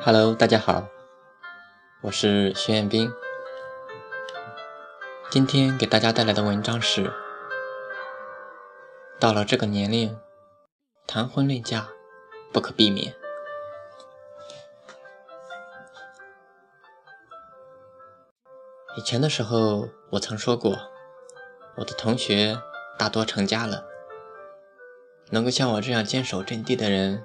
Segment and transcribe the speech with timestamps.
[0.00, 0.88] Hello，大家好，
[2.02, 3.10] 我是徐彦斌。
[5.30, 7.10] 今天给大家带来的文章是：
[9.18, 10.18] 到了这个年龄，
[11.06, 11.88] 谈婚论嫁
[12.52, 13.14] 不可避免。
[18.96, 20.76] 以前的时候，我曾说过，
[21.76, 22.60] 我的同学
[22.98, 23.86] 大多成家了，
[25.30, 27.24] 能够像我这样坚守阵地的人，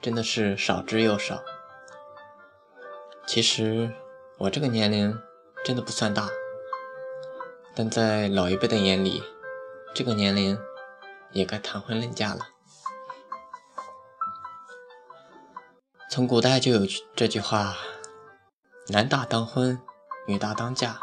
[0.00, 1.40] 真的是少之又少。
[3.28, 3.92] 其实
[4.38, 5.14] 我这个年龄
[5.62, 6.30] 真的不算大，
[7.76, 9.22] 但在老一辈的眼里，
[9.94, 10.58] 这个年龄
[11.32, 12.48] 也该谈婚论嫁了。
[16.10, 16.80] 从古代就有
[17.14, 17.76] 这句话
[18.88, 19.78] ：“男大当婚。”
[20.26, 20.98] 女大当嫁，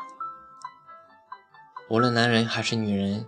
[1.89, 3.27] 无论男人还是女人，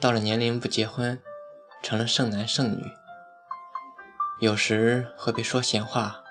[0.00, 1.22] 到了年龄不结婚，
[1.80, 2.90] 成了剩男剩女，
[4.40, 6.24] 有时会被说闲话，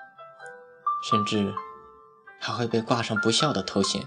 [1.08, 1.54] 甚至
[2.38, 4.06] 还会被挂上不孝的头衔。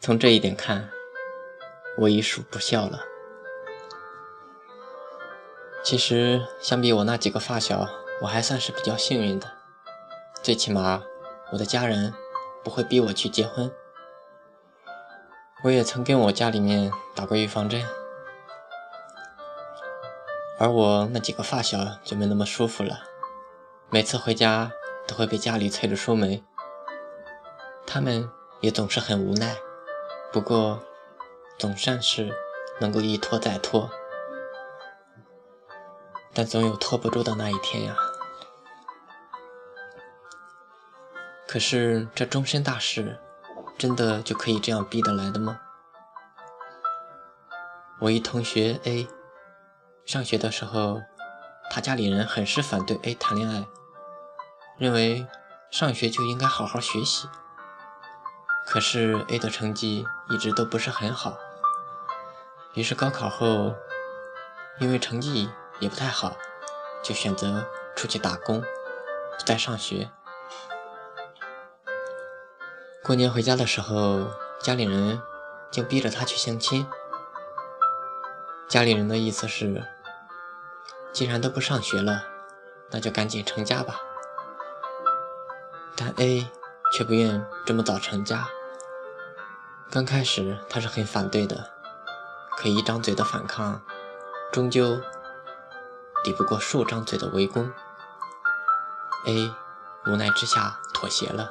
[0.00, 0.90] 从这一点看，
[1.98, 3.00] 我已属不孝了。
[5.82, 7.88] 其实，相比我那几个发小，
[8.22, 9.52] 我还算是比较幸运的，
[10.42, 11.02] 最起码。
[11.50, 12.12] 我的家人
[12.62, 13.72] 不会逼我去结婚，
[15.64, 17.82] 我也曾跟我家里面打过预防针，
[20.58, 23.00] 而我那几个发小就没那么舒服了，
[23.88, 24.70] 每次回家
[25.08, 26.40] 都会被家里催着出门，
[27.86, 29.56] 他们也总是很无奈，
[30.30, 30.80] 不过
[31.58, 32.30] 总算是
[32.78, 33.90] 能够一拖再拖，
[36.34, 37.96] 但总有拖不住的那一天呀。
[41.46, 43.18] 可是这终身大事，
[43.78, 45.58] 真的就可以这样逼得来的吗？
[48.00, 49.08] 我一同学 A，
[50.04, 51.00] 上学的时候，
[51.70, 53.64] 他家里人很是反对 A 谈恋爱，
[54.78, 55.26] 认为
[55.70, 57.28] 上学就应该好好学习。
[58.64, 61.36] 可是 A 的成绩一直都不是很好，
[62.74, 63.74] 于是高考后，
[64.78, 66.36] 因为成绩也不太好，
[67.02, 67.66] 就选择
[67.96, 70.10] 出去打工，不再上学。
[73.02, 74.30] 过年回家的时候，
[74.60, 75.20] 家里人
[75.72, 76.86] 就逼着他去相亲。
[78.68, 79.82] 家里人的意思是，
[81.12, 82.22] 既然都不上学了，
[82.90, 83.98] 那就赶紧成家吧。
[86.00, 86.48] 但 A
[86.92, 88.46] 却不愿这么早成家。
[89.90, 91.72] 刚开始他是很反对的，
[92.56, 93.82] 可一张嘴的反抗，
[94.52, 95.00] 终究
[96.22, 97.72] 抵不过数张嘴的围攻。
[99.26, 99.50] A
[100.06, 101.50] 无奈之下妥协了。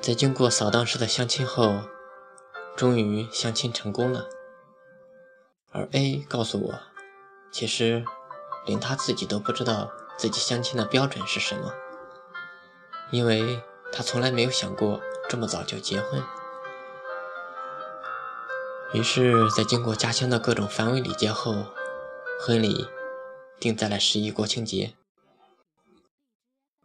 [0.00, 1.82] 在经过扫荡式的相亲后，
[2.74, 4.28] 终于相亲成功了。
[5.72, 6.74] 而 A 告诉我，
[7.50, 8.02] 其实
[8.64, 11.74] 连他自己都不知道自己相亲的标准是什么，
[13.10, 13.62] 因为
[13.92, 16.22] 他从来没有想过这么早就结婚。
[18.94, 21.66] 于是，在经过家乡的各种繁文礼节后，
[22.40, 22.88] 婚礼
[23.58, 24.94] 定在了十一国庆节。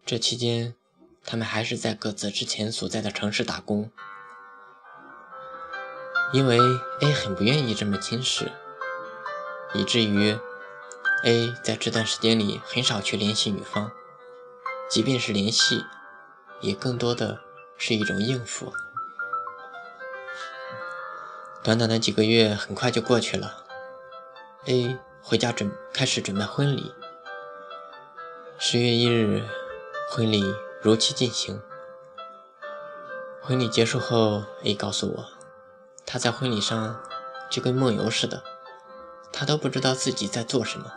[0.06, 0.76] 这期间。
[1.24, 3.92] 他们还是在各自之前所在的城市打工，
[6.34, 6.58] 因为
[7.02, 8.52] A 很不愿意这么轻视，
[9.76, 10.36] 以至于
[11.24, 13.92] A 在这段时间里很少去联系女方，
[14.90, 15.84] 即便是联系，
[16.60, 17.40] 也更多的
[17.78, 18.74] 是一种应付。
[21.64, 23.66] 短短的几个月很快就过去了
[24.66, 26.94] ，A 回家准开始准备婚礼。
[28.58, 29.48] 十月一日，
[30.10, 30.44] 婚礼。
[30.84, 31.62] 如期进行。
[33.40, 35.28] 婚礼结束后，A 告诉我，
[36.08, 37.00] 他在婚礼上
[37.52, 38.42] 就跟梦游似的，
[39.32, 40.92] 他都不知道自己在做什么。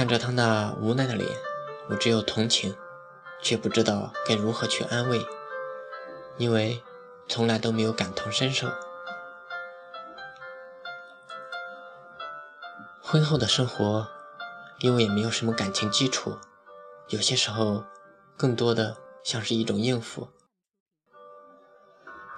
[0.00, 1.28] 看着他那无奈的脸，
[1.90, 2.74] 我只有同情，
[3.42, 5.20] 却不知道该如何去安慰，
[6.38, 6.82] 因为
[7.28, 8.66] 从来都没有感同身受。
[13.02, 14.08] 婚后的生活，
[14.78, 16.38] 因为也没有什么感情基础。
[17.08, 17.84] 有些时候，
[18.38, 20.30] 更多的像是一种应付。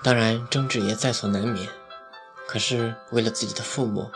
[0.02, 1.68] 当然，争执也在所难免。
[2.48, 4.10] 可是，为了自己的父母，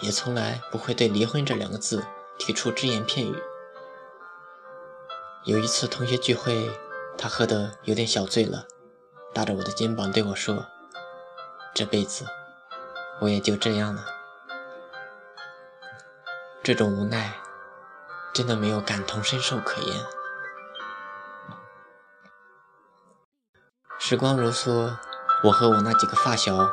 [0.00, 2.04] 也从来不会对离婚这两个字
[2.38, 3.42] 提出只言片语。
[5.44, 6.70] 有一次同学聚会，
[7.16, 8.66] 他喝得有点小醉了，
[9.34, 10.66] 搭着我的肩膀对我说
[11.74, 12.24] ：“这辈子，
[13.20, 14.04] 我也就这样了。”
[16.62, 17.34] 这种无奈。
[18.34, 20.06] 真的没有感同身受可言。
[23.98, 24.96] 时光如梭，
[25.42, 26.70] 我和我那几个发小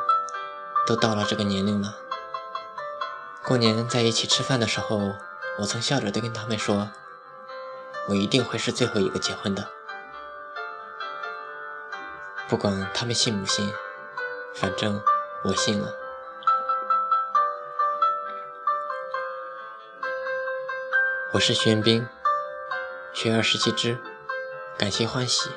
[0.86, 1.96] 都到了这个年龄了。
[3.44, 5.14] 过年在一起吃饭的时候，
[5.58, 6.90] 我曾笑着对跟他们说
[8.08, 9.66] ：“我一定会是最后一个结婚的。”
[12.48, 13.72] 不管他们信不信，
[14.54, 15.02] 反正
[15.44, 15.92] 我信了。
[21.32, 22.06] 我是玄冰，
[23.12, 23.98] 学而时习之，
[24.78, 25.50] 感谢欢喜。